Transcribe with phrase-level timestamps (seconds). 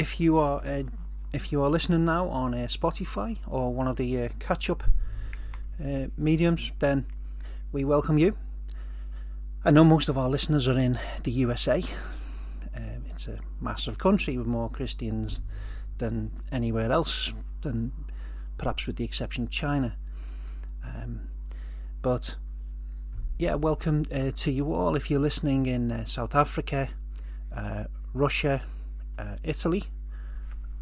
[0.00, 0.82] if you are uh,
[1.30, 4.82] if you are listening now on uh, Spotify or one of the uh, catch-up
[5.84, 7.04] uh, mediums, then
[7.70, 8.34] we welcome you.
[9.62, 11.84] I know most of our listeners are in the USA.
[12.74, 15.42] Um, it's a massive country with more Christians
[15.98, 17.92] than anywhere else, than
[18.56, 19.96] perhaps with the exception of China.
[20.82, 21.28] Um,
[22.00, 22.36] but
[23.38, 24.96] yeah, welcome uh, to you all.
[24.96, 26.88] If you're listening in uh, South Africa,
[28.14, 28.62] Russia,
[29.20, 29.84] uh, Italy,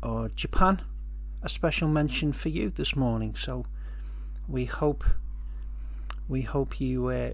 [0.02, 0.80] or Japan,
[1.42, 3.34] a special mention for you this morning.
[3.34, 3.66] So
[4.46, 5.04] we hope
[6.28, 7.32] we hope you uh,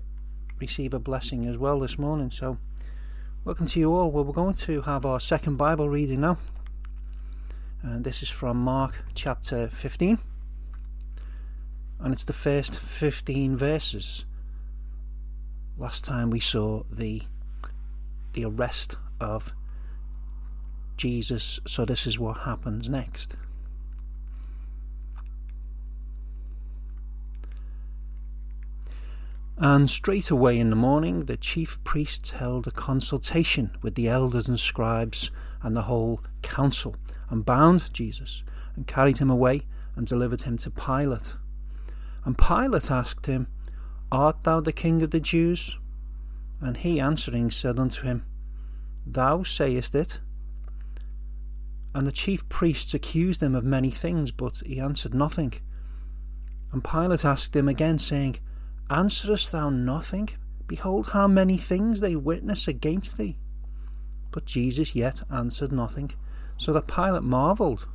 [0.58, 2.30] receive a blessing as well this morning.
[2.30, 2.58] So
[3.44, 4.10] welcome to you all.
[4.10, 6.38] Well, we're going to have our second Bible reading now,
[7.82, 10.18] and this is from Mark chapter 15,
[12.00, 14.24] and it's the first 15 verses.
[15.76, 17.22] Last time we saw the
[18.32, 19.52] the arrest of
[20.96, 23.36] Jesus, so this is what happens next.
[29.56, 34.58] And straightway in the morning the chief priests held a consultation with the elders and
[34.58, 35.30] scribes
[35.62, 36.96] and the whole council,
[37.30, 38.42] and bound Jesus,
[38.74, 39.62] and carried him away,
[39.96, 41.34] and delivered him to Pilate.
[42.24, 43.46] And Pilate asked him,
[44.10, 45.78] Art thou the king of the Jews?
[46.60, 48.24] And he answering said unto him,
[49.06, 50.18] Thou sayest it.
[51.94, 55.54] And the chief priests accused him of many things, but he answered nothing.
[56.72, 58.38] And Pilate asked him again, saying,
[58.90, 60.28] Answerest thou nothing?
[60.66, 63.38] Behold, how many things they witness against thee.
[64.32, 66.10] But Jesus yet answered nothing,
[66.56, 67.86] so that Pilate marvelled.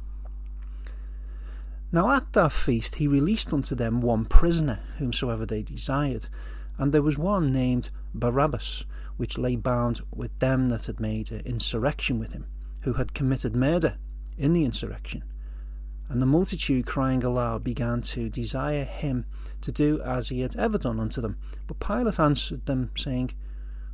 [1.92, 6.30] Now at that feast he released unto them one prisoner, whomsoever they desired,
[6.78, 8.86] and there was one named Barabbas,
[9.18, 12.46] which lay bound with them that had made insurrection with him
[12.82, 13.98] who had committed murder
[14.38, 15.24] in the insurrection.
[16.08, 19.26] And the multitude, crying aloud, began to desire him
[19.62, 21.38] to do as he had ever done unto them.
[21.68, 23.32] But Pilate answered them, saying,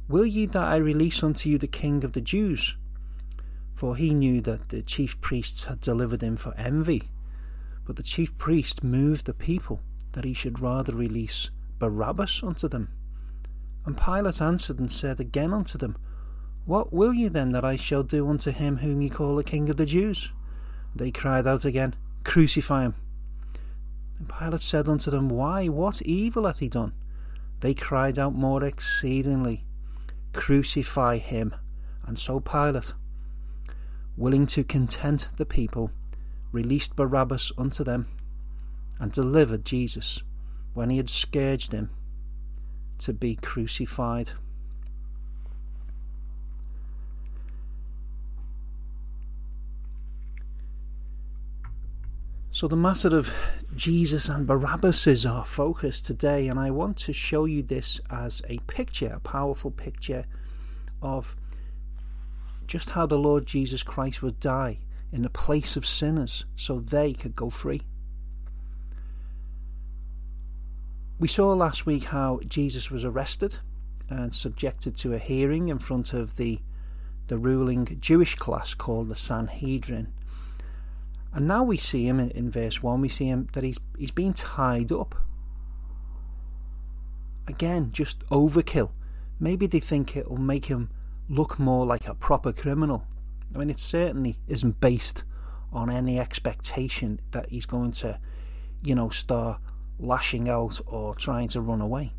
[0.07, 2.77] Will ye that I release unto you the king of the Jews?
[3.73, 7.03] For he knew that the chief priests had delivered him for envy.
[7.85, 9.81] But the chief priest moved the people
[10.13, 12.89] that he should rather release Barabbas unto them.
[13.85, 15.97] And Pilate answered and said again unto them,
[16.65, 19.69] what will ye then that I shall do unto him whom ye call the King
[19.69, 20.31] of the Jews?
[20.95, 22.95] They cried out again, Crucify him.
[24.17, 26.93] And Pilate said unto them, Why, what evil hath he done?
[27.59, 29.65] They cried out more exceedingly,
[30.33, 31.53] Crucify him.
[32.05, 32.93] And so Pilate,
[34.17, 35.91] willing to content the people,
[36.51, 38.07] released Barabbas unto them,
[38.99, 40.23] and delivered Jesus,
[40.73, 41.89] when he had scourged him,
[42.99, 44.31] to be crucified.
[52.55, 53.33] So, the matter of
[53.75, 58.41] Jesus and Barabbas is our focus today, and I want to show you this as
[58.47, 60.23] a picture, a powerful picture
[61.01, 61.35] of
[62.65, 64.79] just how the Lord Jesus Christ would die
[65.11, 67.81] in the place of sinners so they could go free.
[71.19, 73.59] We saw last week how Jesus was arrested
[74.09, 76.61] and subjected to a hearing in front of the,
[77.27, 80.13] the ruling Jewish class called the Sanhedrin.
[81.35, 84.11] And now we see him in, in verse 1, we see him that he's, he's
[84.11, 85.15] being tied up.
[87.45, 88.91] Again, just overkill.
[89.37, 90.89] Maybe they think it'll make him
[91.27, 93.05] look more like a proper criminal.
[93.53, 95.25] I mean, it certainly isn't based
[95.73, 98.17] on any expectation that he's going to,
[98.81, 99.59] you know, start
[99.99, 102.13] lashing out or trying to run away.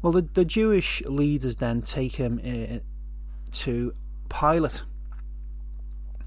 [0.00, 2.78] Well, the, the Jewish leaders then take him uh,
[3.58, 3.94] to
[4.30, 4.82] Pilate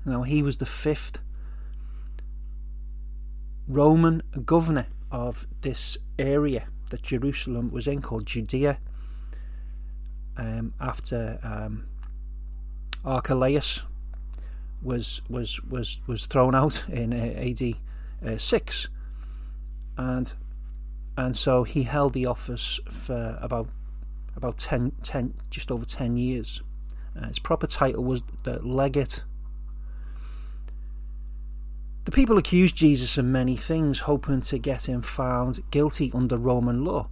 [0.06, 1.20] now, he was the fifth
[3.68, 8.78] Roman governor of this area that Jerusalem was in, called Judea,
[10.38, 11.88] um, after um,
[13.04, 13.84] Archelaus
[14.82, 17.76] was was was was thrown out in uh, AD
[18.28, 18.90] uh, six,
[19.98, 20.34] and
[21.18, 23.70] and so he held the office for about
[24.36, 26.62] about 10, 10 just over ten years.
[27.18, 29.24] Uh, his proper title was the legate
[32.06, 36.86] the people accused Jesus of many things, hoping to get him found guilty under Roman
[36.86, 37.10] law.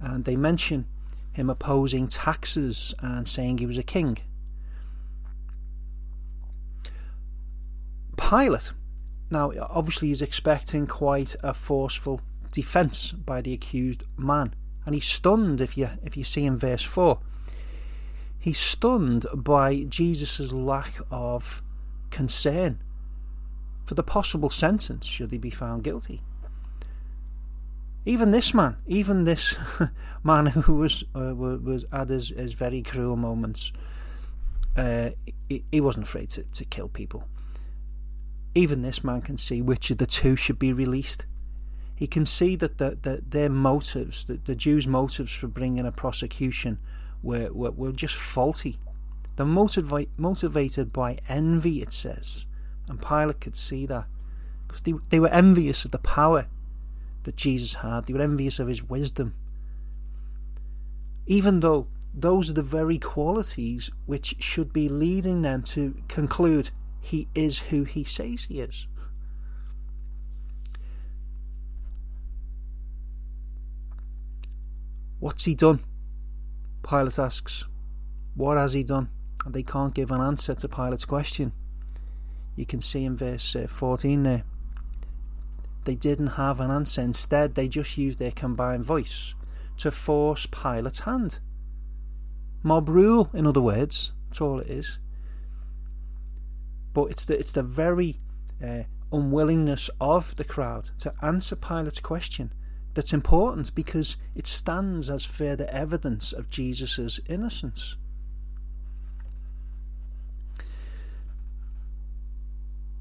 [0.00, 0.86] And they mention
[1.32, 4.18] him opposing taxes and saying he was a king.
[8.16, 8.72] Pilate,
[9.30, 12.20] now obviously, is expecting quite a forceful
[12.50, 14.54] defence by the accused man,
[14.84, 17.20] and he's stunned if you if you see in verse four.
[18.38, 21.62] He's stunned by Jesus' lack of
[22.10, 22.80] concern
[23.88, 26.20] for the possible sentence should he be found guilty.
[28.04, 29.56] Even this man, even this
[30.22, 33.72] man who was uh, was had his, his very cruel moments,
[34.76, 35.08] uh,
[35.48, 37.24] he, he wasn't afraid to, to kill people.
[38.54, 41.24] Even this man can see which of the two should be released.
[41.94, 45.92] He can see that the, the, their motives, the, the Jews' motives for bringing a
[45.92, 46.78] prosecution,
[47.22, 48.78] were, were, were just faulty.
[49.36, 52.44] They're motivi- motivated by envy, it says.
[52.88, 54.06] And Pilate could see that.
[54.66, 56.46] Because they, they were envious of the power
[57.24, 59.34] that Jesus had, they were envious of his wisdom.
[61.26, 66.70] Even though those are the very qualities which should be leading them to conclude
[67.00, 68.86] he is who he says he is.
[75.20, 75.80] What's he done?
[76.88, 77.64] Pilate asks.
[78.34, 79.10] What has he done?
[79.44, 81.52] And they can't give an answer to Pilate's question.
[82.58, 84.42] You can see in verse uh, 14 there.
[85.84, 87.00] They didn't have an answer.
[87.00, 89.36] Instead, they just used their combined voice
[89.76, 91.38] to force Pilate's hand.
[92.64, 94.98] Mob rule, in other words, that's all it is.
[96.92, 98.18] But it's the it's the very
[98.60, 98.82] uh,
[99.12, 102.52] unwillingness of the crowd to answer Pilate's question
[102.94, 107.96] that's important because it stands as further evidence of Jesus' innocence.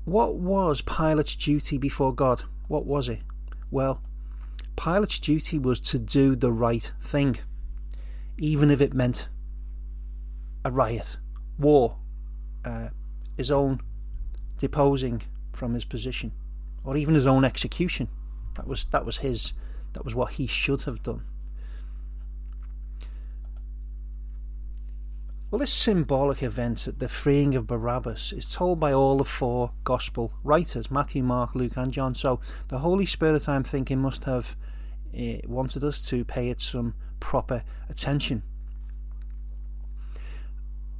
[0.07, 2.43] What was Pilate's duty before God?
[2.69, 3.19] What was it?
[3.69, 4.01] Well,
[4.77, 7.39] Pilate's duty was to do the right thing,
[8.37, 9.27] even if it meant
[10.63, 11.17] a riot,
[11.59, 11.97] war,
[12.63, 12.87] uh,
[13.35, 13.81] his own
[14.57, 16.31] deposing from his position,
[16.85, 18.07] or even his own execution.
[18.55, 19.51] That was that was his
[19.91, 21.23] that was what he should have done.
[25.49, 29.71] Well, this symbolic event, at the freeing of Barabbas, is told by all the four
[29.85, 32.15] Gospel writers Matthew, Mark, Luke, and John.
[32.15, 34.57] So the Holy Spirit, I'm thinking, must have
[35.17, 38.43] uh, wanted us to pay it some proper attention.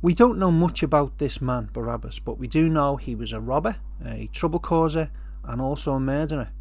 [0.01, 3.41] We don't know much about this man, Barabbas, but we do know he was a
[3.41, 5.11] robber, a trouble causer,
[5.43, 6.51] and also a murderer.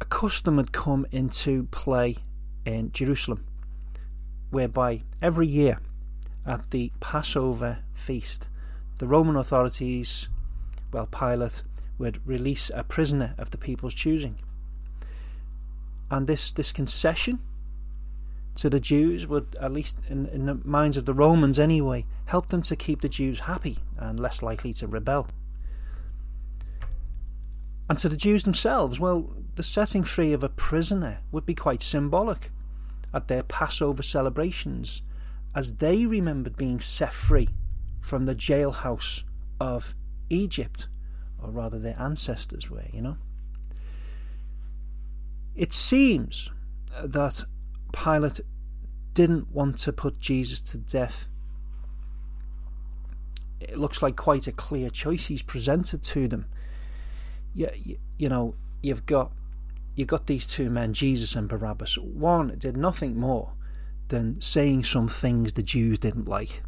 [0.00, 2.16] A custom had come into play
[2.64, 3.44] in Jerusalem,
[4.50, 5.80] whereby every year
[6.46, 8.48] at the Passover feast,
[8.98, 10.28] the Roman authorities,
[10.92, 11.62] well, Pilate,
[11.98, 14.36] would release a prisoner of the people's choosing.
[16.10, 17.40] And this, this concession
[18.56, 22.48] to the Jews would, at least in, in the minds of the Romans anyway, help
[22.48, 25.28] them to keep the Jews happy and less likely to rebel.
[27.88, 31.82] And to the Jews themselves, well, the setting free of a prisoner would be quite
[31.82, 32.50] symbolic
[33.12, 35.02] at their Passover celebrations,
[35.54, 37.48] as they remembered being set free
[38.00, 39.24] from the jailhouse
[39.60, 39.94] of
[40.30, 40.88] Egypt,
[41.38, 43.18] or rather their ancestors were, you know.
[45.54, 46.48] It seems
[47.04, 47.44] that
[47.92, 48.40] Pilate
[49.12, 51.28] didn't want to put Jesus to death.
[53.60, 56.46] It looks like quite a clear choice he's presented to them.
[57.54, 59.32] You, you, you know, you've got
[59.94, 61.98] you got these two men, Jesus and Barabbas.
[61.98, 63.52] One did nothing more
[64.08, 66.62] than saying some things the Jews didn't like.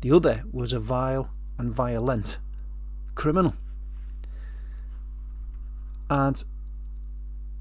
[0.00, 2.38] The other was a vile and violent
[3.14, 3.54] criminal.
[6.08, 6.42] And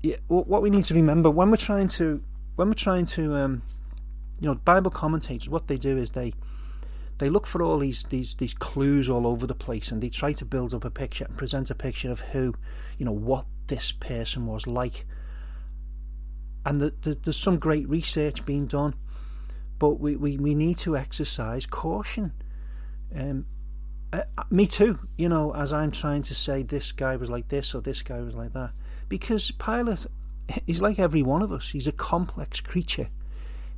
[0.02, 2.24] yeah, what we need to remember when we're trying to
[2.56, 3.62] when we're trying to um,
[4.40, 6.34] you know Bible commentators, what they do is they
[7.20, 10.34] they look for all these these these clues all over the place and they try
[10.34, 12.56] to build up a picture and present a picture of who
[12.98, 15.06] you know what this person was like.
[16.66, 18.96] And the, the, there's some great research being done
[19.78, 22.34] but we, we, we need to exercise caution.
[23.16, 23.46] Um,
[24.12, 27.76] uh, me too you know as i'm trying to say this guy was like this
[27.76, 28.72] or this guy was like that.
[29.08, 30.06] Because pilate
[30.68, 31.70] is like every one of us.
[31.72, 33.10] He's a complex creature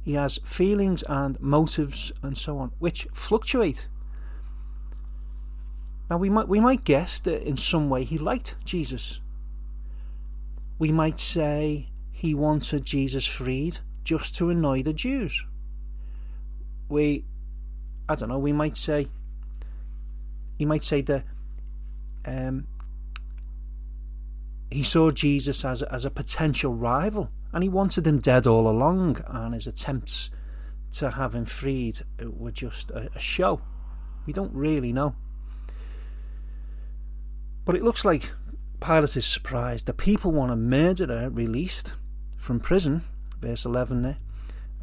[0.03, 3.87] he has feelings and motives and so on, which fluctuate.
[6.09, 9.19] Now we might we might guess that in some way he liked Jesus.
[10.79, 15.45] We might say he wanted Jesus freed just to annoy the Jews.
[16.89, 17.23] We
[18.09, 19.07] I don't know, we might say
[20.57, 21.23] he might say that
[22.25, 22.67] um,
[24.71, 29.23] he saw Jesus as as a potential rival and he wanted him dead all along,
[29.27, 30.29] and his attempts
[30.91, 33.61] to have him freed were just a, a show.
[34.25, 35.15] We don't really know.
[37.65, 38.31] But it looks like
[38.79, 39.85] Pilate is surprised.
[39.85, 41.93] The people want a murderer released
[42.37, 43.03] from prison,
[43.39, 44.17] verse 11 there,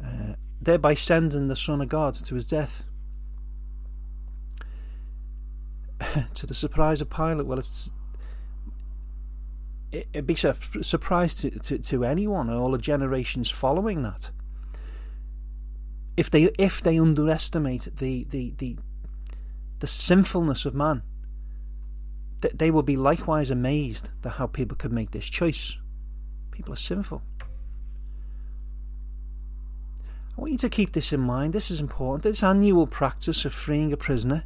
[0.03, 2.85] uh, thereby sending the Son of God to his death.
[6.33, 7.91] to the surprise of Pilate, well, it's
[9.91, 14.31] it, would be a surprise to, to, to anyone, all the generations following that.
[16.15, 18.77] If they if they underestimate the the the,
[19.79, 21.01] the sinfulness of man,
[22.41, 25.77] that they will be likewise amazed at how people could make this choice.
[26.51, 27.21] People are sinful.
[30.37, 31.53] I want you to keep this in mind.
[31.53, 32.23] This is important.
[32.23, 34.43] This annual practice of freeing a prisoner,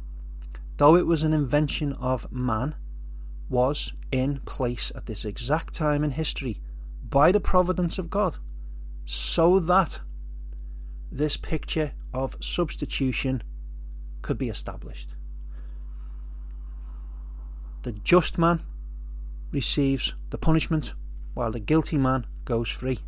[0.76, 2.74] though it was an invention of man,
[3.48, 6.60] was in place at this exact time in history
[7.08, 8.36] by the providence of God,
[9.04, 10.00] so that
[11.10, 13.42] this picture of substitution
[14.22, 15.10] could be established.
[17.82, 18.62] The just man
[19.52, 20.94] receives the punishment
[21.34, 23.00] while the guilty man goes free.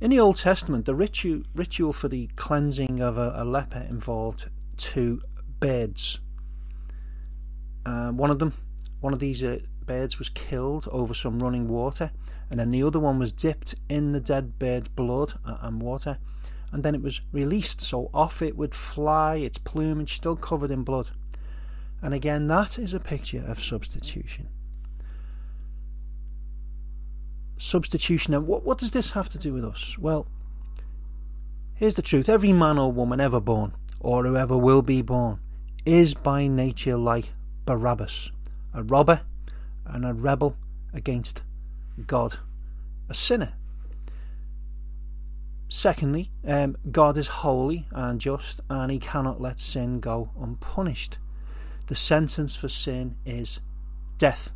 [0.00, 5.22] In the Old Testament, the ritual, for the cleansing of a, a leper involved two
[5.60, 6.20] beds.
[7.86, 8.52] Uh, one of them,
[9.00, 12.10] one of these uh, beds was killed over some running water,
[12.50, 16.18] and then the other one was dipped in the dead bird's blood and water,
[16.72, 17.80] and then it was released.
[17.80, 21.10] So off it would fly, its plumage still covered in blood.
[22.02, 24.48] And again, that is a picture of substitution
[27.56, 28.32] substitution.
[28.32, 29.98] Now, what, what does this have to do with us?
[29.98, 30.26] Well,
[31.74, 35.40] here's the truth every man or woman ever born, or whoever will be born,
[35.84, 37.32] is by nature like
[37.64, 38.30] Barabbas,
[38.72, 39.22] a robber
[39.86, 40.56] and a rebel
[40.92, 41.42] against
[42.06, 42.38] God,
[43.08, 43.54] a sinner.
[45.68, 51.18] Secondly, um, God is holy and just, and he cannot let sin go unpunished.
[51.86, 53.60] The sentence for sin is
[54.18, 54.52] death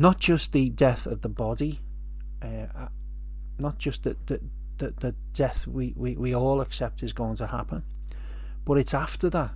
[0.00, 1.80] not just the death of the body,
[2.42, 2.88] uh, uh,
[3.58, 4.40] not just the, the,
[4.78, 7.82] the, the death we, we, we all accept is going to happen,
[8.64, 9.52] but it's after that.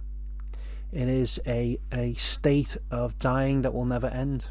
[0.93, 4.50] It is a, a state of dying that will never end.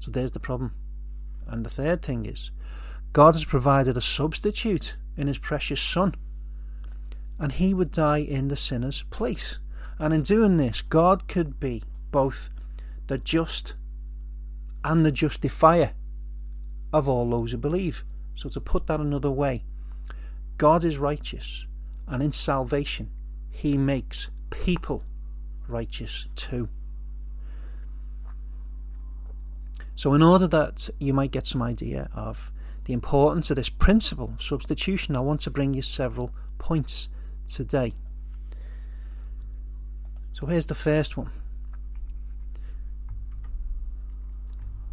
[0.00, 0.74] So there's the problem.
[1.46, 2.50] And the third thing is,
[3.12, 6.14] God has provided a substitute in His precious Son,
[7.38, 9.58] and He would die in the sinner's place.
[9.98, 12.48] And in doing this, God could be both
[13.08, 13.74] the just
[14.84, 15.92] and the justifier
[16.92, 18.04] of all those who believe.
[18.34, 19.64] So, to put that another way,
[20.56, 21.66] God is righteous,
[22.06, 23.10] and in salvation,
[23.50, 25.04] He makes people
[25.68, 26.68] righteous too.
[29.94, 32.50] So, in order that you might get some idea of
[32.84, 37.08] the importance of this principle of substitution, I want to bring you several points
[37.46, 37.94] today.
[40.32, 41.30] So, here's the first one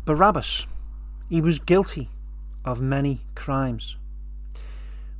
[0.05, 0.65] Barabbas.
[1.29, 2.09] He was guilty
[2.63, 3.95] of many crimes.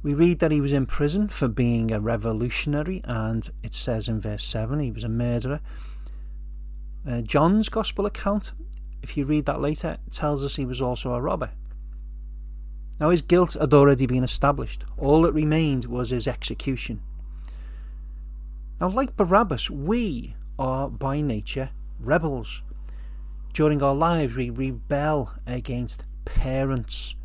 [0.03, 4.21] We read that he was in prison for being a revolutionary, and it says in
[4.21, 5.59] verse 7 he was a murderer.
[7.07, 8.51] Uh, John's Gospel account,
[9.01, 11.51] if you read that later, tells us he was also a robber.
[12.99, 14.83] Now, his guilt had already been established.
[14.97, 17.01] All that remained was his execution.
[18.81, 22.63] Now, like Barabbas, we are by nature rebels.
[23.53, 27.15] During our lives, we rebel against parents,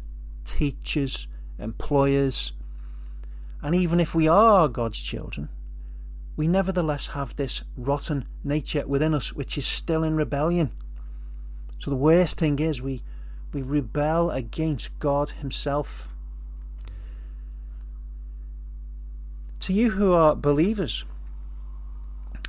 [0.45, 1.27] teachers,
[1.59, 2.53] employers,
[3.63, 5.49] and even if we are God's children,
[6.37, 10.73] we nevertheless have this rotten nature within us which is still in rebellion.
[11.79, 13.03] So the worst thing is we
[13.53, 16.09] we rebel against God himself.
[19.61, 21.05] To you who are believers,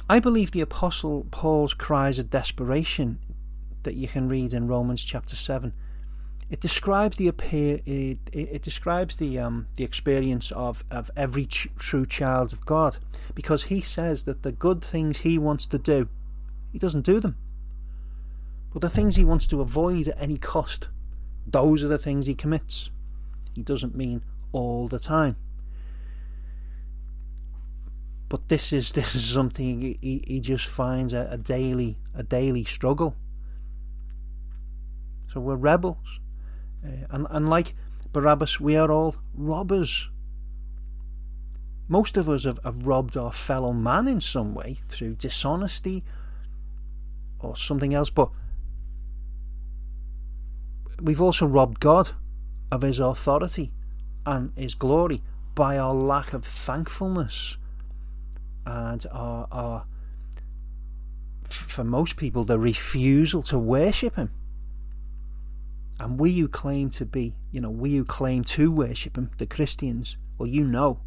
[0.09, 3.19] I believe the apostle Paul's cries of desperation
[3.83, 5.73] that you can read in Romans chapter 7.
[6.53, 11.67] It describes the appear it, it, describes the um, the experience of, of every ch-
[11.79, 12.97] true child of God
[13.33, 16.09] because he says that the good things he wants to do
[16.71, 17.37] he doesn't do them.
[18.71, 20.89] But the things he wants to avoid at any cost
[21.47, 22.91] those are the things he commits.
[23.55, 25.37] He doesn't mean all the time.
[28.29, 32.63] But this is this is something he, he just finds a, a daily a daily
[32.63, 33.15] struggle.
[35.25, 36.19] So we're rebels.
[36.83, 37.75] Uh, and, and like
[38.11, 40.09] Barabbas, we are all robbers.
[41.87, 46.03] Most of us have, have robbed our fellow man in some way through dishonesty
[47.39, 48.29] or something else, but
[51.01, 52.11] we've also robbed God
[52.71, 53.71] of his authority
[54.25, 55.21] and his glory
[55.55, 57.57] by our lack of thankfulness
[58.65, 59.85] and our, our
[61.43, 64.31] for most people, the refusal to worship him
[66.03, 69.45] And we who claim to be, you know, we who claim to worship Him, the
[69.45, 70.99] Christians, well, you know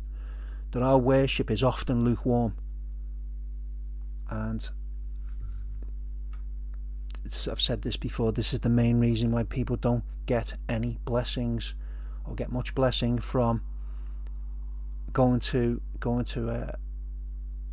[0.70, 2.56] that our worship is often lukewarm.
[4.30, 4.66] And
[7.26, 11.74] I've said this before, this is the main reason why people don't get any blessings
[12.24, 13.60] or get much blessing from
[15.12, 16.78] going to going to a,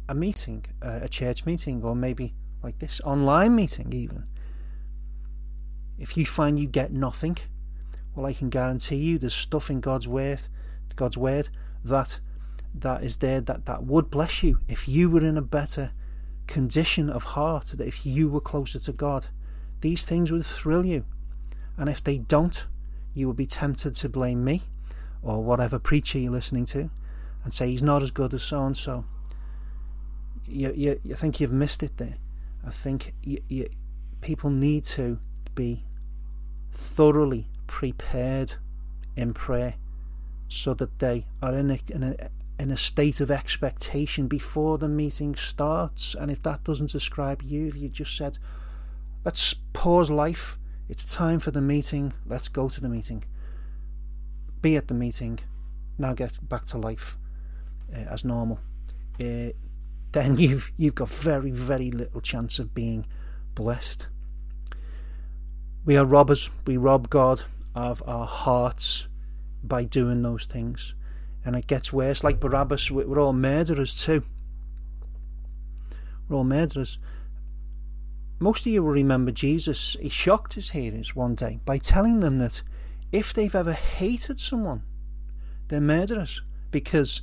[0.10, 4.26] a meeting, a church meeting, or maybe like this online meeting even.
[6.04, 7.38] If you find you get nothing,
[8.14, 10.42] well, I can guarantee you there's stuff in God's word,
[10.98, 11.48] God's word
[11.86, 12.20] that
[12.76, 15.94] that is there that that would bless you if you were in a better
[16.46, 19.28] condition of heart, that if you were closer to God,
[19.80, 21.06] these things would thrill you.
[21.78, 22.68] And if they don't,
[23.14, 24.64] you will be tempted to blame me
[25.22, 26.90] or whatever preacher you're listening to
[27.46, 29.06] and say he's not as good as so and so.
[30.46, 32.18] You, you, you think you've missed it there.
[32.68, 33.70] I think you, you,
[34.20, 35.18] people need to
[35.56, 35.86] be
[36.74, 38.56] thoroughly prepared
[39.16, 39.76] in prayer
[40.48, 42.16] so that they are in a, in a,
[42.60, 46.16] in a state of expectation before the meeting starts.
[46.16, 48.38] And if that doesn't describe you, if you just said,
[49.26, 50.58] let's pause life,
[50.90, 53.24] it's time for the meeting, let's go to the meeting,
[54.62, 55.40] be at the meeting,
[55.98, 57.18] now get back to life
[57.94, 58.60] uh, as normal,
[59.20, 59.50] uh,
[60.12, 63.06] then you've you've got very very little chance of being
[63.56, 64.08] blessed.
[65.86, 66.50] We are robbers.
[66.66, 67.44] We rob God
[67.76, 69.08] of our hearts
[69.64, 70.96] by doing those things,
[71.44, 72.24] and it gets worse.
[72.24, 74.24] Like Barabbas, we're all murderers too.
[76.28, 77.00] We're all murderers.
[78.40, 79.98] Most of you will remember Jesus.
[80.02, 82.62] He shocked his hearers one day by telling them that
[83.12, 84.84] if they've ever hated someone,
[85.68, 87.22] they're murderers because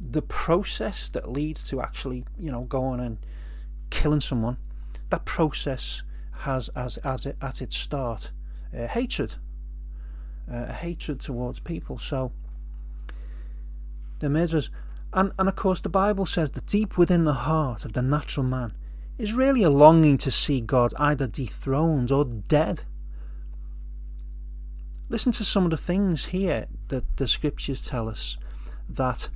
[0.00, 3.18] the process that leads to actually, you know, going and
[3.90, 4.56] killing someone,
[5.10, 6.02] that process
[6.40, 8.30] has as as it, at its start
[8.76, 9.36] uh, hatred,
[10.50, 11.98] uh, hatred towards people.
[11.98, 12.32] So
[14.20, 14.70] the murderers,
[15.12, 18.44] and and of course the Bible says that deep within the heart of the natural
[18.44, 18.72] man
[19.18, 22.84] is really a longing to see God either dethroned or dead.
[25.08, 28.38] Listen to some of the things here that the scriptures tell us
[28.88, 29.28] that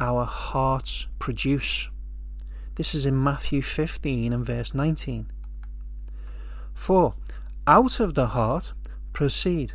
[0.00, 1.88] our hearts produce.
[2.74, 5.30] This is in Matthew 15 and verse 19.
[6.74, 7.14] For
[7.66, 8.72] out of the heart
[9.12, 9.74] proceed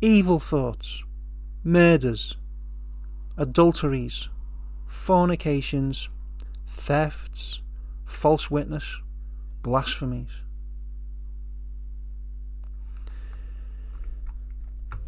[0.00, 1.02] evil thoughts,
[1.64, 2.36] murders,
[3.38, 4.28] adulteries,
[4.86, 6.08] fornications,
[6.66, 7.60] thefts,
[8.04, 9.00] false witness,
[9.62, 10.30] blasphemies.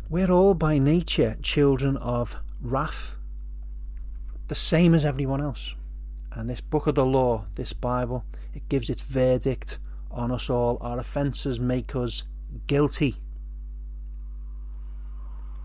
[0.09, 3.17] We're all by nature children of wrath
[4.49, 5.75] the same as everyone else.
[6.33, 9.79] And this book of the law, this Bible, it gives its verdict
[10.15, 10.79] on us all.
[10.81, 12.23] Our offences make us
[12.67, 13.17] guilty.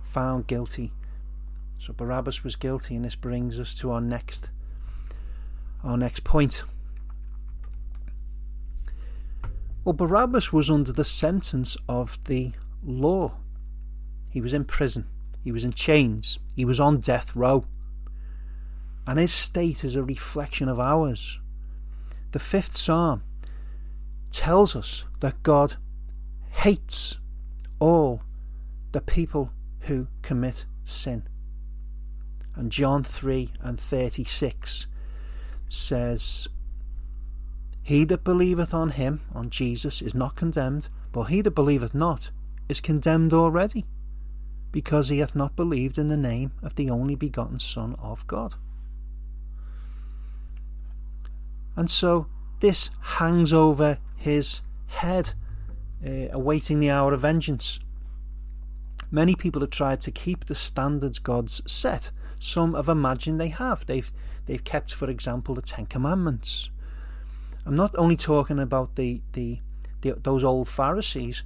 [0.03, 0.91] Found guilty.
[1.77, 4.49] So Barabbas was guilty, and this brings us to our next
[5.81, 6.63] our next point.
[9.85, 12.51] Well, Barabbas was under the sentence of the
[12.83, 13.38] law.
[14.29, 15.07] He was in prison.
[15.41, 16.38] He was in chains.
[16.53, 17.65] He was on death row
[19.09, 21.39] and his state is a reflection of ours.
[22.31, 23.23] The fifth psalm
[24.31, 25.75] tells us that God
[26.51, 27.17] hates
[27.79, 28.21] all
[28.91, 31.23] the people who commit sin.
[32.55, 34.87] And John 3 and 36
[35.69, 36.47] says,
[37.81, 42.31] He that believeth on him, on Jesus, is not condemned, but he that believeth not
[42.67, 43.85] is condemned already,
[44.71, 48.55] because he hath not believed in the name of the only begotten Son of God.
[51.75, 52.27] And so
[52.59, 55.34] this hangs over his head,
[56.05, 57.79] uh, awaiting the hour of vengeance.
[59.10, 62.12] Many people have tried to keep the standards God's set.
[62.39, 63.86] Some have imagined they have.
[63.86, 64.12] They've
[64.45, 66.69] they've kept, for example, the Ten Commandments.
[67.65, 69.62] I'm not only talking about the the,
[70.01, 71.43] the those old Pharisees,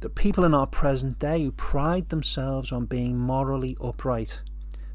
[0.00, 4.42] the people in our present day who pride themselves on being morally upright.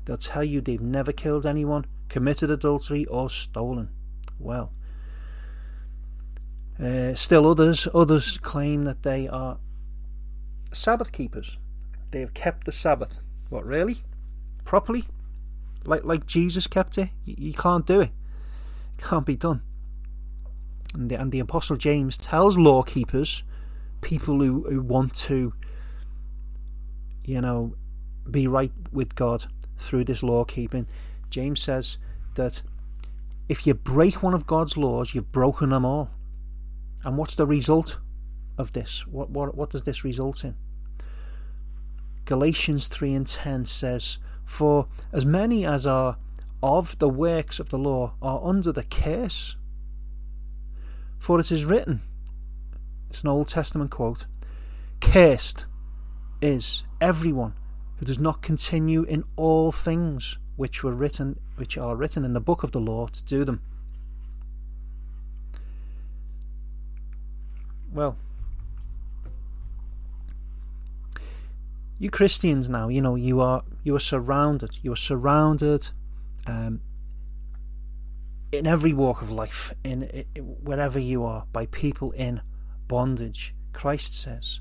[0.06, 3.89] They'll tell you they've never killed anyone, committed adultery, or stolen
[4.39, 4.71] well.
[6.81, 9.57] Uh, still others others claim that they are
[10.71, 11.57] Sabbath keepers.
[12.12, 13.19] They have kept the Sabbath.
[13.49, 13.97] What really?
[14.65, 15.05] Properly?
[15.86, 17.09] Like like Jesus kept it?
[17.25, 18.12] You, you can't do it.
[18.97, 19.03] it.
[19.03, 19.62] Can't be done.
[20.93, 23.43] And the, and the Apostle James tells law keepers,
[24.01, 25.53] people who, who want to,
[27.25, 27.75] you know,
[28.29, 29.45] be right with God
[29.77, 30.88] through this law keeping.
[31.29, 31.97] James says
[32.36, 32.62] that
[33.49, 36.12] if you break one of God's laws, you've broken them all.
[37.03, 37.99] And what's the result
[38.57, 39.05] of this?
[39.07, 40.55] What, what, what does this result in?
[42.25, 46.17] Galatians 3 and 10 says, For as many as are
[46.61, 49.57] of the works of the law are under the curse.
[51.19, 52.01] For it is written,
[53.09, 54.25] it's an Old Testament quote,
[55.01, 55.65] Cursed
[56.41, 57.53] is everyone
[57.97, 62.39] who does not continue in all things which were written which are written in the
[62.39, 63.61] book of the law to do them.
[67.93, 68.17] Well,
[71.99, 74.79] you Christians now, you know, you are you are surrounded.
[74.82, 75.89] You are surrounded
[76.47, 76.82] um,
[78.51, 82.41] in every walk of life, in, in wherever you are, by people in
[82.88, 83.53] bondage.
[83.73, 84.60] Christ says,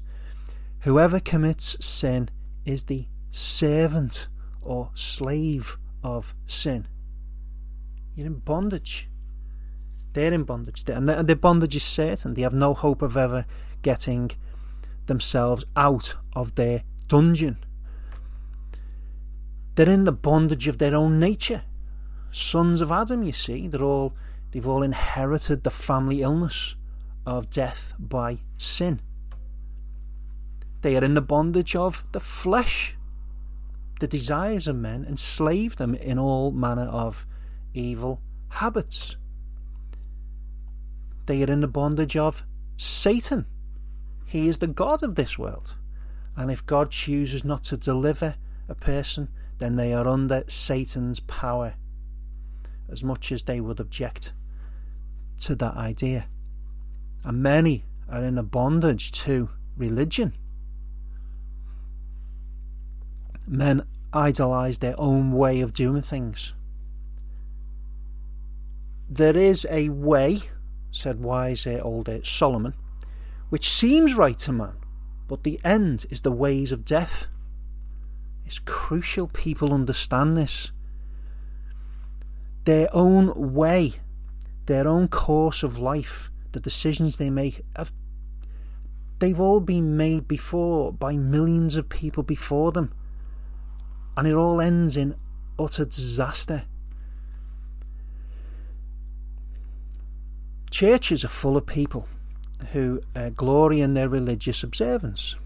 [0.81, 2.29] "Whoever commits sin
[2.67, 4.29] is the servant
[4.61, 6.87] or slave of sin."
[8.15, 9.09] You're in bondage.
[10.13, 12.35] They're in bondage, and their bondage is certain.
[12.35, 13.47] They have no hope of ever
[13.81, 14.31] getting
[15.07, 17.59] themselves out of their dungeon.
[19.75, 21.63] They're in the bondage of their own nature.
[22.31, 24.15] Sons of Adam, you see, they're all
[24.51, 26.77] they've all inherited the family illness
[27.25, 29.01] of death by sin.
[30.83, 32.97] They are in the bondage of the flesh.
[34.01, 37.25] The desires of men enslave them in all manner of
[37.73, 39.17] evil habits.
[41.27, 42.45] They are in the bondage of
[42.77, 43.47] Satan.
[44.27, 45.75] He is the God of this world.
[46.37, 48.37] And if God chooses not to deliver
[48.69, 51.75] a person, then they are under Satan's power,
[52.91, 54.33] as much as they would object
[55.41, 56.27] to that idea.
[57.25, 60.35] And many are in a bondage to religion.
[63.47, 63.83] Men
[64.13, 66.53] idolize their own way of doing things.
[69.09, 70.43] There is a way,
[70.93, 72.75] said wise old Solomon,
[73.49, 74.77] which seems right to man,
[75.27, 77.27] but the end is the ways of death.
[78.47, 80.71] It's crucial people understand this.
[82.65, 83.95] Their own way,
[84.67, 87.93] their own course of life, the decisions they make, have,
[89.19, 92.93] they've all been made before by millions of people before them.
[94.17, 95.17] And it all ends in
[95.59, 96.65] utter disaster.
[100.73, 102.09] Churches are full of people
[102.73, 105.37] who uh, glory in their religious observance.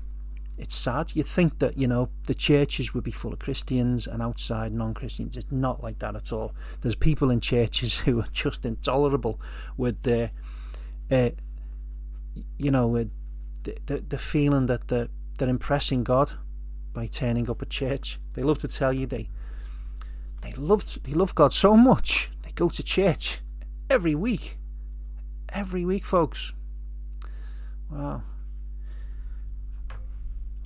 [0.56, 1.16] It's sad.
[1.16, 4.94] You think that, you know, the churches would be full of Christians and outside non
[4.94, 5.36] Christians.
[5.36, 6.54] It's not like that at all.
[6.80, 9.40] There's people in churches who are just intolerable
[9.76, 10.30] with their,
[11.10, 11.30] uh,
[12.56, 12.96] you know,
[13.64, 15.08] the, the, the feeling that they're,
[15.38, 16.34] they're impressing God
[16.92, 18.20] by turning up at church.
[18.34, 19.28] They love to tell you they
[20.42, 23.40] they love they love God so much they go to church
[23.90, 24.56] every week,
[25.48, 26.52] every week, folks.
[27.90, 28.22] Wow.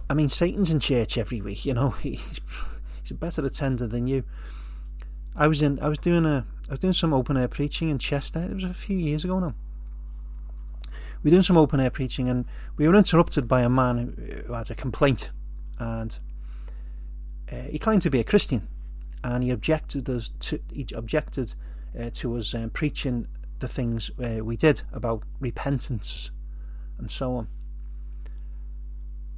[0.08, 1.64] I mean, Satan's in church every week.
[1.64, 2.40] You know, he's
[3.02, 4.24] he's a better attender than you.
[5.36, 5.78] I was in.
[5.80, 6.44] I was doing a.
[6.68, 8.40] I was doing some open air preaching in Chester.
[8.40, 9.54] It was a few years ago now.
[11.22, 14.52] We were doing some open air preaching, and we were interrupted by a man who,
[14.52, 15.30] had a complaint,
[15.78, 16.18] and
[17.52, 18.68] uh, he claimed to be a Christian,
[19.22, 20.60] and he objected us to.
[20.72, 21.54] He objected
[21.98, 23.28] uh, to us um, preaching
[23.60, 26.30] the things uh, we did about repentance
[26.98, 27.48] and so on.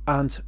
[0.07, 0.41] And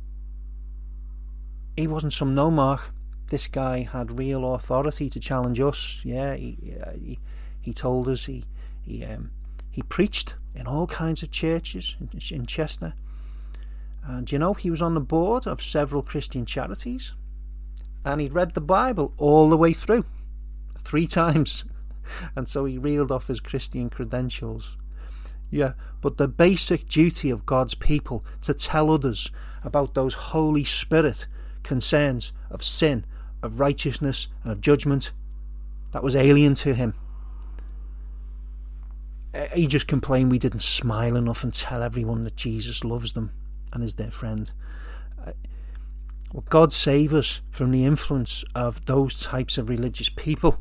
[1.77, 2.91] he wasn't some nomarch.
[3.29, 6.01] This guy had real authority to challenge us.
[6.05, 6.59] Yeah, he
[6.95, 7.19] he,
[7.61, 8.45] he told us he
[8.83, 9.31] he um,
[9.71, 12.95] he preached in all kinds of churches in, in Chester.
[14.05, 17.13] And you know, he was on the board of several Christian charities,
[18.05, 20.05] and he'd read the Bible all the way through,
[20.79, 21.65] three times,
[22.37, 24.77] and so he reeled off his Christian credentials.
[25.51, 29.31] Yeah, but the basic duty of God's people to tell others
[29.62, 31.27] about those Holy Spirit
[31.62, 33.05] concerns of sin,
[33.43, 35.12] of righteousness, and of judgment,
[35.93, 36.95] that was alien to him.
[39.33, 43.33] Eh, he just complained we didn't smile enough and tell everyone that Jesus loves them
[43.73, 44.53] and is their friend.
[45.27, 45.33] Eh,
[46.33, 50.61] well, God save us from the influence of those types of religious people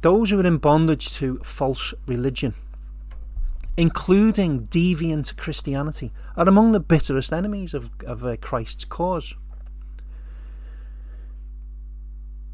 [0.00, 2.54] those who are in bondage to false religion,
[3.76, 9.34] including deviant Christianity, are among the bitterest enemies of, of uh, Christ's cause.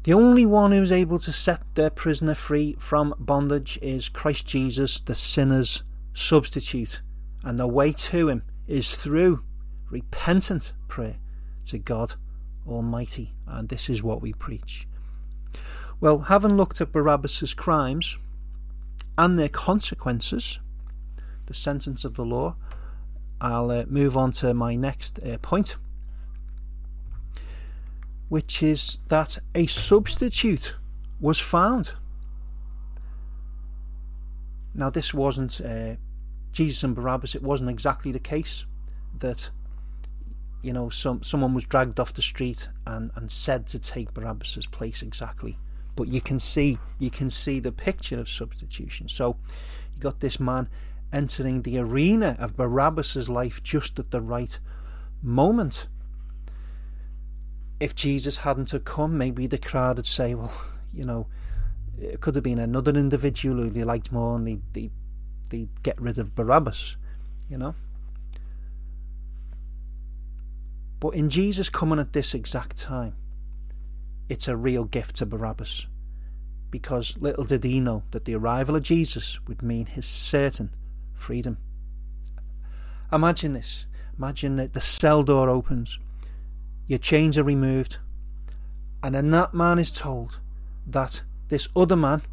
[0.03, 4.45] The only one who is able to set their prisoner free from bondage is Christ
[4.45, 5.83] Jesus, the sinner's
[6.13, 7.01] substitute,
[7.43, 9.43] and the way to him is through
[9.89, 11.17] repentant prayer
[11.65, 12.15] to God
[12.65, 14.87] Almighty, and this is what we preach.
[15.99, 18.17] Well, having looked at Barabbas's crimes
[19.17, 20.59] and their consequences,
[21.47, 22.55] the sentence of the law,
[23.41, 25.77] I'll uh, move on to my next uh, point,
[28.29, 30.75] which is that a substitute
[31.19, 31.93] was found.
[34.75, 35.95] Now, this wasn't uh,
[36.51, 38.65] Jesus and Barabbas, it wasn't exactly the case
[39.17, 39.49] that
[40.61, 44.67] you know some someone was dragged off the street and, and said to take Barabbas's
[44.67, 45.57] place exactly.
[45.97, 49.09] But you can see you can see the picture of substitution.
[49.09, 49.35] So
[49.95, 50.69] you got this man
[51.11, 54.59] entering the arena of Barabbas's life just at the right
[55.21, 55.87] moment.
[57.79, 60.53] If Jesus hadn't have come, maybe the crowd would say, well,
[60.93, 61.27] you know,
[61.99, 64.91] it could have been another individual who they liked more and they, they,
[65.49, 66.95] they get rid of Barabbas,
[67.49, 67.73] you know.
[70.99, 73.15] But in Jesus coming at this exact time,
[74.29, 75.87] it's a real gift to Barabbas.
[76.69, 80.71] Because little did he know that the arrival of Jesus would mean his certain
[81.13, 81.57] freedom.
[83.11, 83.85] Imagine this.
[84.17, 85.99] Imagine that the cell door opens,
[86.87, 87.97] your chains are removed,
[89.03, 90.39] and then that man is told
[90.87, 92.23] that this other man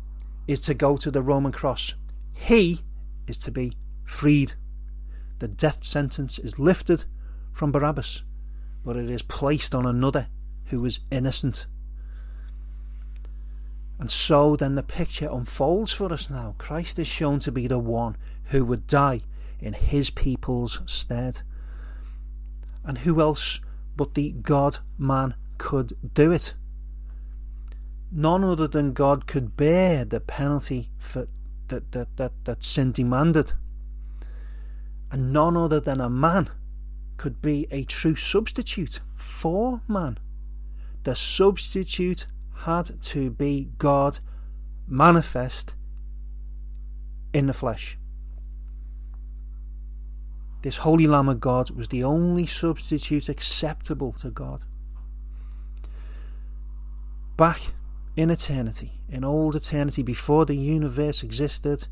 [0.48, 1.94] is to go to the Roman cross.
[2.32, 2.80] He
[3.26, 4.54] is to be freed.
[5.40, 7.04] The death sentence is lifted
[7.52, 8.22] from Barabbas,
[8.84, 10.28] but it is placed on another
[10.66, 11.66] who was innocent.
[14.04, 16.56] And so then the picture unfolds for us now.
[16.58, 18.18] Christ is shown to be the one
[18.50, 19.22] who would die
[19.58, 21.40] in his people's stead.
[22.84, 23.60] And who else
[23.96, 26.52] but the God man could do it?
[28.12, 31.26] None other than God could bear the penalty for
[31.68, 33.54] that, that, that, that sin demanded.
[35.10, 36.50] And none other than a man
[37.16, 40.18] could be a true substitute for man.
[41.04, 42.26] The substitute
[42.64, 44.18] had to be God
[44.88, 45.74] manifest
[47.34, 47.98] in the flesh.
[50.62, 54.62] This Holy Lamb of God was the only substitute acceptable to God.
[57.36, 57.74] Back
[58.16, 61.86] in eternity, in old eternity, before the universe existed,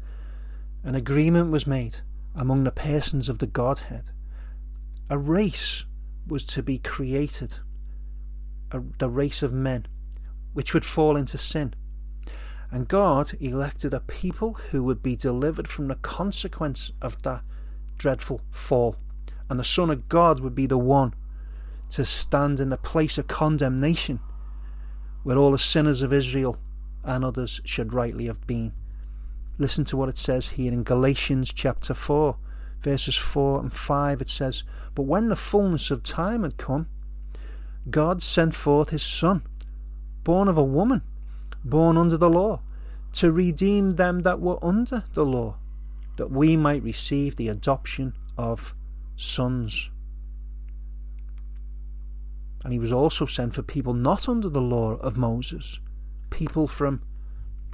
[0.84, 1.98] an agreement was made
[2.34, 4.04] among the persons of the Godhead.
[5.10, 5.84] A race
[6.26, 7.58] was to be created,
[8.70, 9.86] a, the race of men,
[10.52, 11.74] which would fall into sin.
[12.70, 17.42] And God elected a people who would be delivered from the consequence of that
[17.98, 18.96] dreadful fall.
[19.50, 21.14] And the Son of God would be the one
[21.90, 24.20] to stand in the place of condemnation
[25.22, 26.56] where all the sinners of Israel
[27.04, 28.72] and others should rightly have been.
[29.58, 32.36] Listen to what it says here in Galatians chapter 4,
[32.80, 34.22] verses 4 and 5.
[34.22, 36.88] It says, But when the fullness of time had come,
[37.90, 39.42] God sent forth his Son,
[40.24, 41.02] born of a woman,
[41.64, 42.60] born under the law,
[43.12, 45.56] to redeem them that were under the law
[46.16, 48.74] that we might receive the adoption of
[49.16, 49.90] sons.
[52.64, 55.80] And he was also sent for people not under the law of Moses,
[56.30, 57.02] people from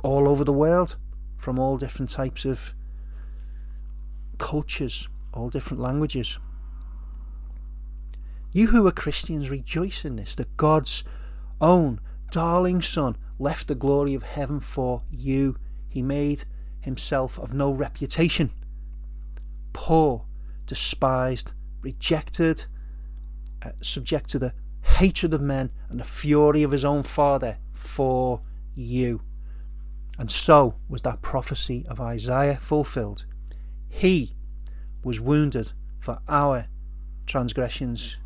[0.03, 0.97] all over the world,
[1.37, 2.75] from all different types of
[4.39, 6.39] cultures, all different languages.
[8.53, 11.05] You who are Christians rejoice in this, that God's
[11.61, 12.01] own
[12.31, 15.57] darling Son left the glory of heaven for you.
[15.89, 16.45] He made
[16.81, 18.51] himself of no reputation,
[19.73, 20.27] poor,
[20.67, 22.67] despised, rejected,
[23.63, 28.43] uh, subject to the hatred of men and the fury of his own father for
[28.75, 29.23] you.
[30.19, 33.25] And so was that prophecy of Isaiah fulfilled.
[33.89, 34.35] He
[35.05, 36.67] was wounded for our
[37.27, 38.17] transgressions.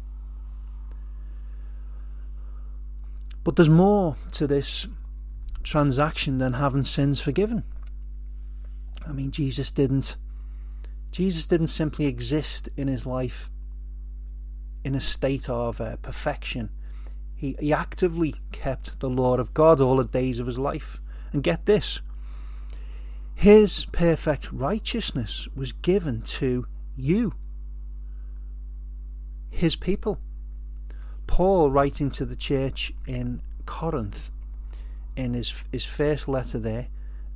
[3.45, 4.87] But there's more to this
[5.63, 7.65] transaction than having sins forgiven.
[9.07, 10.17] I mean, Jesus didn't.
[11.11, 13.51] Jesus didn't simply exist in his life
[14.85, 16.71] in a state of uh, perfection.
[17.35, 21.01] He, he actively kept the law of God all the days of his life.
[21.33, 22.01] And get this
[23.35, 27.35] his perfect righteousness was given to you,
[29.51, 30.21] his people.
[31.33, 34.29] Paul, writing to the church in Corinth,
[35.17, 36.89] in his, his first letter there,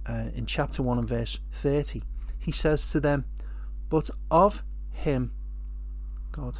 [0.04, 2.02] uh, in chapter 1 and verse 30,
[2.38, 3.24] he says to them,
[3.88, 5.32] But of him,
[6.30, 6.58] God,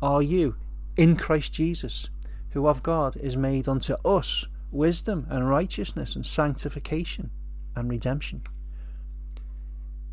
[0.00, 0.56] are you
[0.96, 2.08] in Christ Jesus,
[2.52, 7.30] who of God is made unto us wisdom and righteousness and sanctification
[7.76, 8.44] and redemption.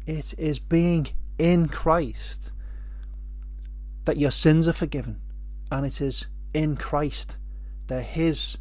[0.05, 1.07] It is being
[1.39, 2.51] in Christ
[4.03, 5.21] that your sins are forgiven,
[5.71, 7.37] and it is in Christ
[7.87, 8.57] that His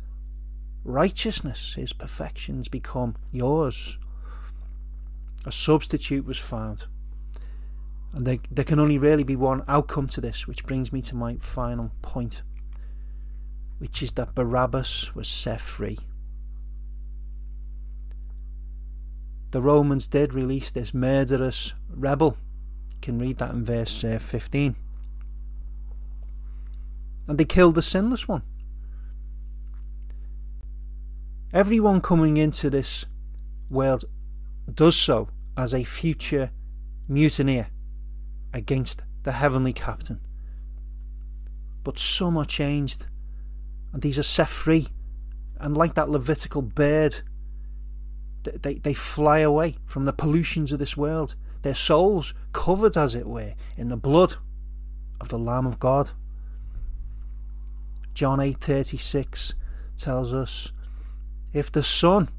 [0.86, 3.98] righteousness, his perfections become yours.
[5.44, 6.86] A substitute was found.
[8.14, 11.16] And there, there can only really be one outcome to this, which brings me to
[11.16, 12.42] my final point.
[13.78, 15.98] which is that Barabbas was set free.
[19.50, 22.38] The Romans did release this murderous rebel.
[22.90, 24.76] You can read that in verse uh, 15.
[27.28, 28.42] And they killed the sinless one.
[31.52, 33.04] Everyone coming into this
[33.70, 34.04] world
[34.72, 36.50] does so as a future
[37.08, 37.68] mutineer
[38.52, 40.20] against the heavenly captain.
[41.82, 43.06] But some are changed,
[43.92, 44.88] and these are set free,
[45.58, 47.22] and like that Levitical bird,
[48.42, 53.26] they, they fly away from the pollutions of this world, their souls covered, as it
[53.26, 54.34] were, in the blood
[55.20, 56.10] of the Lamb of God.
[58.16, 59.52] John 8:36
[59.94, 60.72] tells us,
[61.52, 62.30] "If the Son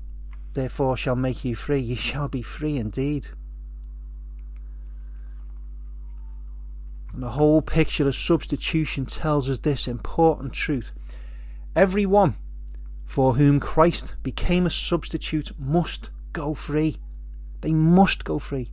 [0.54, 3.28] therefore shall make you free, ye shall be free indeed."
[7.14, 10.94] And the whole picture of substitution tells us this important truth.
[11.76, 12.38] Everyone
[13.06, 16.98] for whom Christ became a substitute must go free.
[17.62, 18.72] They must go free.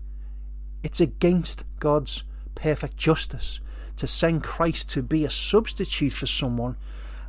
[0.83, 3.61] It's against God's perfect justice
[3.96, 6.76] to send Christ to be a substitute for someone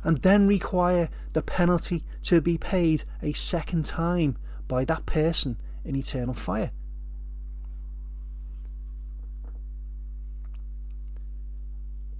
[0.02, 4.36] and then require the penalty to be paid a second time
[4.68, 6.70] by that person in eternal fire.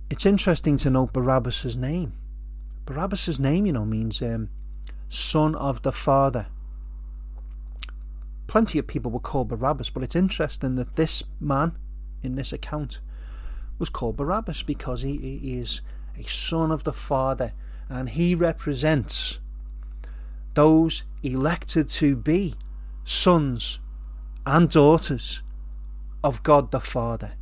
[0.09, 2.13] It's interesting to note Barabbas' name.
[2.87, 4.51] Barabbas' name, you know, means um,
[5.09, 6.47] son of the father.
[8.47, 11.77] Plenty of people were called Barabbas, but it's interesting that this man
[12.23, 13.01] in this account
[13.79, 15.81] was called Barabbas because he, he is
[16.19, 17.53] a son of the Father
[17.89, 19.41] and he represents
[20.55, 22.55] those elected to be
[23.05, 23.79] sons
[24.47, 25.43] and daughters
[26.25, 27.33] of God the Father.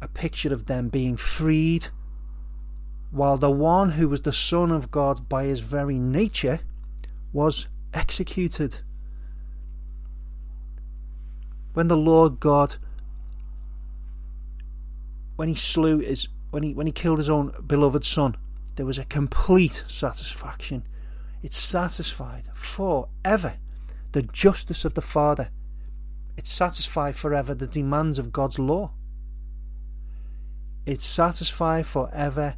[0.00, 1.88] A picture of them being freed,
[3.10, 6.60] while the one who was the Son of God by his very nature
[7.32, 8.80] was executed.
[11.74, 12.76] When the Lord God
[15.42, 18.36] when he slew his when he when he killed his own beloved son,
[18.76, 20.86] there was a complete satisfaction.
[21.42, 23.54] It satisfied forever
[24.12, 25.50] the justice of the Father.
[26.36, 28.92] It satisfied forever the demands of God's law.
[30.86, 32.54] It satisfied forever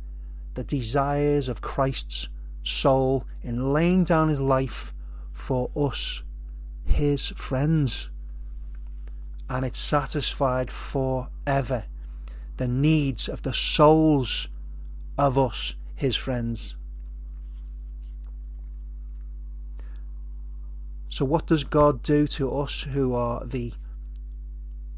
[0.53, 2.29] the desires of Christ's
[2.65, 4.93] soul in laying down his life
[5.33, 6.23] for us,
[6.85, 8.11] his friends.
[9.49, 11.87] And it satisfied forever
[12.57, 14.49] the needs of the souls
[15.19, 16.77] of us, his friends.
[21.09, 23.73] So, what does God do to us who are the,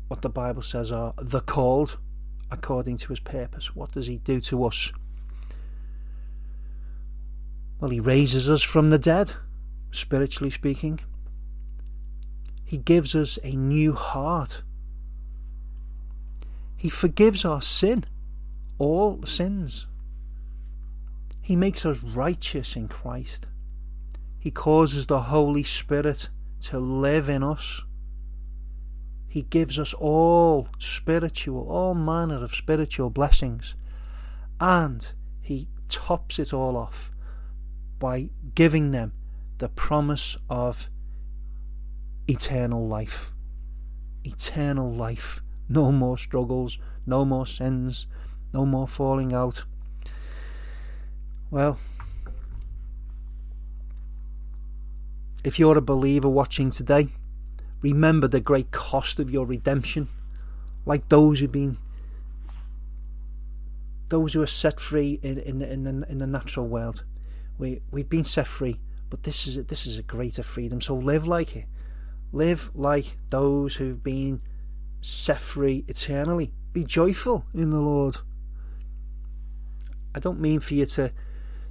[0.08, 1.98] what the Bible says are the called,
[2.50, 3.76] according to his purpose?
[3.76, 4.92] What does he do to us?
[7.78, 9.34] Well, he raises us from the dead,
[9.90, 11.00] spiritually speaking.
[12.64, 14.62] He gives us a new heart
[16.76, 18.04] he forgives our sin,
[18.78, 19.86] all sins.
[21.40, 23.48] He makes us righteous in Christ.
[24.38, 26.28] He causes the Holy Spirit
[26.62, 27.82] to live in us.
[29.26, 33.74] He gives us all spiritual, all manner of spiritual blessings.
[34.60, 37.10] And He tops it all off
[37.98, 39.12] by giving them
[39.58, 40.90] the promise of
[42.28, 43.32] eternal life.
[44.24, 45.40] Eternal life.
[45.68, 48.06] No more struggles, no more sins,
[48.52, 49.64] no more falling out.
[51.50, 51.78] Well,
[55.44, 57.08] if you're a believer watching today,
[57.80, 60.08] remember the great cost of your redemption,
[60.84, 61.78] like those who've been
[64.08, 67.04] those who are set free in, in, in, the, in the natural world.
[67.58, 68.78] We, we've been set free,
[69.10, 70.80] but this is a, this is a greater freedom.
[70.80, 71.64] So live like it.
[72.32, 74.42] Live like those who've been
[75.00, 76.52] set free eternally.
[76.72, 78.18] Be joyful in the Lord.
[80.14, 81.12] I don't mean for you to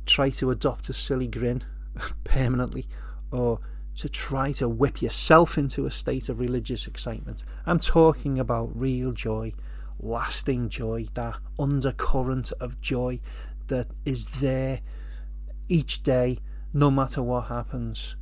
[0.06, 1.64] try to adopt a silly grin
[2.24, 2.86] permanently
[3.32, 3.60] or
[3.96, 7.44] to try to whip yourself into a state of religious excitement.
[7.66, 9.54] I'm talking about real joy,
[10.00, 13.22] lasting joy, that undercurrent of joy
[13.68, 14.82] that is there
[15.70, 16.40] each day,
[16.74, 18.16] no matter what happens.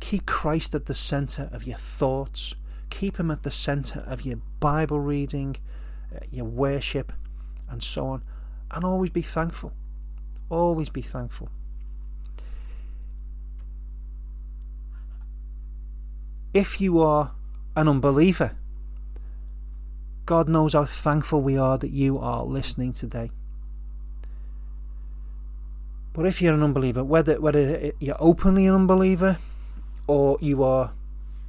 [0.00, 2.54] Keep Christ at the centre of your thoughts,
[2.98, 5.56] keep Him at the centre of your Bible reading,
[6.14, 7.12] uh, your worship,
[7.68, 8.22] and so on.
[8.70, 9.72] And always be thankful.
[10.48, 11.48] Always be thankful.
[16.52, 17.32] If you are
[17.74, 18.56] an unbeliever,
[20.24, 23.30] God knows how thankful we are that you are listening today.
[26.12, 29.38] But if you're an unbeliever, whether whether you're openly an unbeliever
[30.06, 30.92] or you are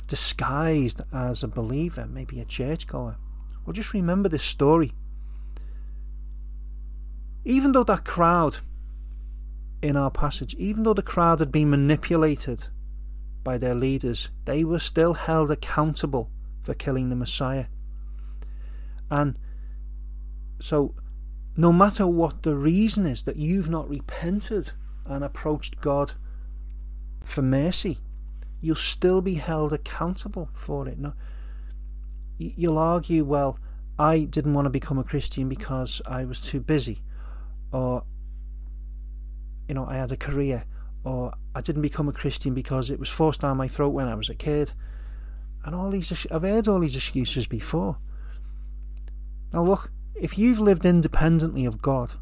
[0.07, 3.17] disguised as a believer, maybe a churchgoer,
[3.65, 4.93] well, just remember this story.
[7.43, 8.59] Even though that crowd
[9.81, 12.67] in our passage, even though the crowd had been manipulated
[13.43, 16.29] by their leaders, they were still held accountable
[16.63, 17.65] for killing the Messiah.
[19.09, 19.37] And
[20.59, 20.95] so,
[21.55, 24.71] no matter what the reason is that you've not repented
[25.05, 26.13] and approached God
[27.23, 27.99] for mercy,
[28.65, 30.97] you'll still be held accountable for it.
[30.97, 31.13] No,
[32.37, 33.59] you'll argue, well,
[33.99, 37.03] I didn't want to become a Christian because I was too busy,
[37.71, 38.03] or
[39.67, 40.65] you know, I had a career,
[41.03, 44.15] or I didn't become a Christian because it was forced down my throat when I
[44.15, 44.73] was a kid,
[45.63, 46.25] and all these.
[46.31, 47.97] I've heard all these excuses before.
[49.53, 52.13] Now look, if you've lived independently of God,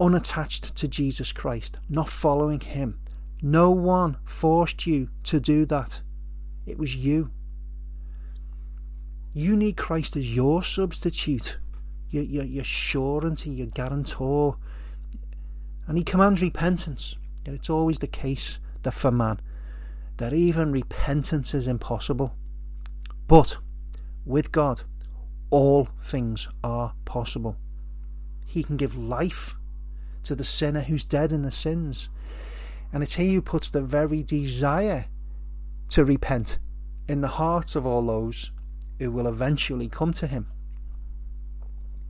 [0.00, 2.98] unattached to Jesus Christ, not following Him,
[3.42, 6.02] no one forced you to do that.
[6.66, 7.30] It was you.
[9.32, 11.58] You need Christ as your substitute,
[12.10, 14.56] your, your, your surety, your guarantor.
[15.86, 17.16] And He commands repentance.
[17.44, 19.40] Yet it's always the case that for man,
[20.18, 22.36] that even repentance is impossible.
[23.26, 23.56] But
[24.24, 24.82] with God,
[25.50, 27.56] all things are possible.
[28.46, 29.56] He can give life
[30.24, 32.08] to the sinner who's dead in the sins.
[32.92, 35.06] And it's He who puts the very desire
[35.90, 36.58] to repent
[37.08, 38.50] in the hearts of all those
[38.98, 40.46] who will eventually come to Him.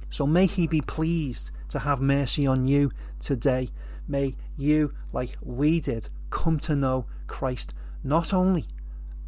[0.09, 3.71] So may He be pleased to have mercy on you today.
[4.09, 8.67] May you, like we did, come to know Christ not only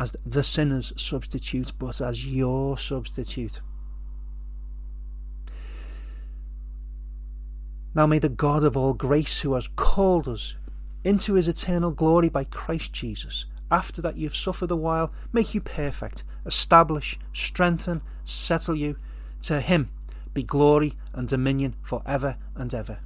[0.00, 3.60] as the sinner's substitute, but as your substitute.
[7.94, 10.56] Now may the God of all grace, who has called us
[11.04, 15.54] into his eternal glory by Christ Jesus, after that you have suffered a while, make
[15.54, 18.96] you perfect, establish, strengthen, settle you.
[19.42, 19.90] To him
[20.34, 22.98] be glory and dominion for ever and ever.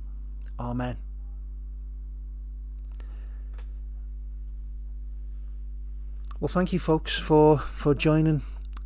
[0.59, 0.99] Amen.
[6.38, 8.42] Well, thank you, folks, for for joining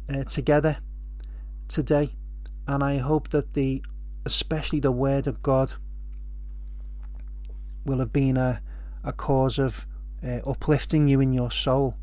[0.08, 0.78] uh, together
[1.66, 2.14] today,
[2.68, 3.82] and I hope that the,
[4.24, 5.72] especially the Word of God,
[7.84, 8.62] will have been a
[9.04, 9.86] a cause of
[10.22, 11.96] uh, uplifting you in your soul,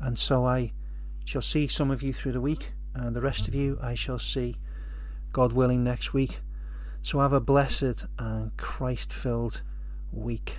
[0.00, 0.72] and so I
[1.24, 4.18] shall see some of you through the week, and the rest of you I shall
[4.18, 4.56] see,
[5.32, 6.40] God willing, next week.
[7.02, 9.62] So have a blessed and Christ-filled
[10.12, 10.58] week.